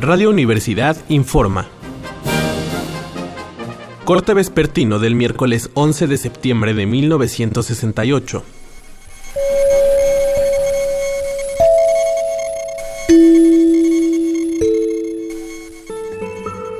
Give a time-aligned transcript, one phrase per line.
[0.00, 1.66] Radio Universidad informa.
[4.04, 8.44] Corte vespertino del miércoles 11 de septiembre de 1968.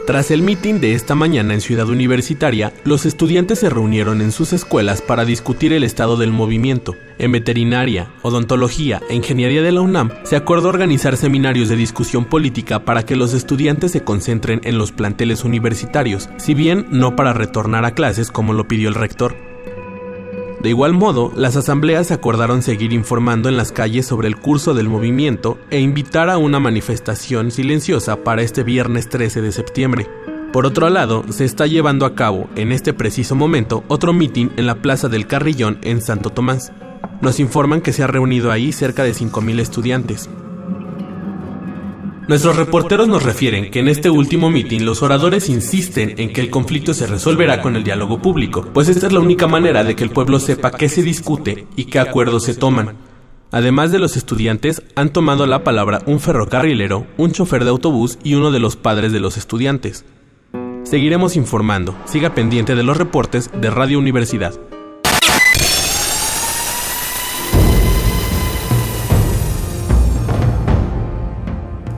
[0.08, 4.54] Tras el mitin de esta mañana en Ciudad Universitaria, los estudiantes se reunieron en sus
[4.54, 6.96] escuelas para discutir el estado del movimiento.
[7.18, 12.86] En veterinaria, odontología e ingeniería de la UNAM se acordó organizar seminarios de discusión política
[12.86, 17.84] para que los estudiantes se concentren en los planteles universitarios, si bien no para retornar
[17.84, 19.47] a clases como lo pidió el rector.
[20.62, 24.88] De igual modo, las asambleas acordaron seguir informando en las calles sobre el curso del
[24.88, 30.08] movimiento e invitar a una manifestación silenciosa para este viernes 13 de septiembre.
[30.52, 34.66] Por otro lado, se está llevando a cabo, en este preciso momento, otro mitin en
[34.66, 36.72] la Plaza del Carrillón en Santo Tomás.
[37.20, 40.28] Nos informan que se ha reunido ahí cerca de 5.000 estudiantes.
[42.28, 46.50] Nuestros reporteros nos refieren que en este último mitin los oradores insisten en que el
[46.50, 50.04] conflicto se resolverá con el diálogo público, pues esta es la única manera de que
[50.04, 52.96] el pueblo sepa qué se discute y qué acuerdos se toman.
[53.50, 58.34] Además de los estudiantes, han tomado la palabra un ferrocarrilero, un chofer de autobús y
[58.34, 60.04] uno de los padres de los estudiantes.
[60.82, 61.96] Seguiremos informando.
[62.04, 64.52] Siga pendiente de los reportes de Radio Universidad.